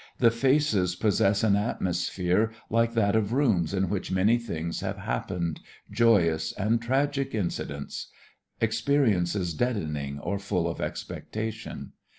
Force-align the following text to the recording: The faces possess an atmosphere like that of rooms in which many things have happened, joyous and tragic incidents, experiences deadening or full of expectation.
The 0.17 0.31
faces 0.31 0.95
possess 0.95 1.43
an 1.43 1.55
atmosphere 1.55 2.51
like 2.71 2.95
that 2.95 3.15
of 3.15 3.33
rooms 3.33 3.71
in 3.71 3.87
which 3.87 4.11
many 4.11 4.39
things 4.39 4.79
have 4.79 4.97
happened, 4.97 5.59
joyous 5.91 6.53
and 6.53 6.81
tragic 6.81 7.35
incidents, 7.35 8.07
experiences 8.59 9.53
deadening 9.53 10.17
or 10.17 10.39
full 10.39 10.67
of 10.67 10.81
expectation. 10.81 11.91